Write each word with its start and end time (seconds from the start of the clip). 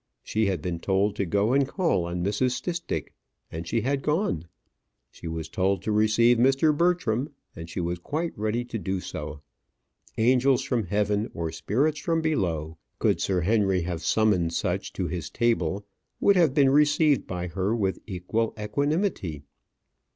She 0.23 0.47
had 0.47 0.63
been 0.63 0.79
told 0.79 1.15
to 1.17 1.27
go 1.27 1.53
and 1.53 1.67
call 1.67 2.05
on 2.05 2.23
Mrs. 2.23 2.53
Stistick, 2.53 3.13
and 3.51 3.67
she 3.67 3.81
had 3.81 4.01
gone. 4.01 4.47
She 5.11 5.27
was 5.27 5.47
told 5.47 5.83
to 5.83 5.91
receive 5.91 6.39
Mr. 6.39 6.75
Bertram, 6.75 7.29
and 7.55 7.69
she 7.69 7.79
was 7.79 7.99
quite 7.99 8.35
ready 8.35 8.65
to 8.65 8.79
do 8.79 8.99
so. 8.99 9.41
Angels 10.17 10.63
from 10.63 10.87
heaven, 10.87 11.29
or 11.35 11.51
spirits 11.51 11.99
from 11.99 12.19
below, 12.19 12.79
could 12.97 13.21
Sir 13.21 13.41
Henry 13.41 13.83
have 13.83 14.01
summoned 14.01 14.53
such 14.53 14.91
to 14.93 15.05
his 15.05 15.29
table, 15.29 15.85
would 16.19 16.35
have 16.35 16.55
been 16.55 16.71
received 16.71 17.27
by 17.27 17.45
her 17.49 17.75
with 17.75 17.99
equal 18.07 18.55
equanimity. 18.59 19.43